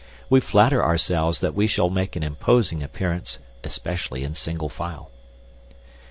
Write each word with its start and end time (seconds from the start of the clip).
We 0.31 0.39
flatter 0.39 0.83
ourselves 0.83 1.41
that 1.41 1.53
we 1.53 1.67
shall 1.67 1.91
make 1.91 2.15
an 2.15 2.23
imposing 2.23 2.81
appearance, 2.81 3.37
especially 3.63 4.23
in 4.23 4.33
single 4.33 4.67
file...." 4.67 5.11